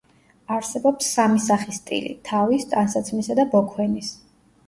[0.53, 4.09] არსებობს სამი სახის ტილი: თავის, ტანსაცმლისა და ბოქვენის.